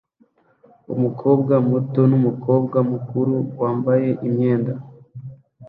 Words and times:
Umukobwa 0.93 1.53
muto 1.69 2.01
numukobwa 2.11 2.77
mukuru 2.91 3.35
wambaye 3.61 4.09
imyenda 4.27 4.73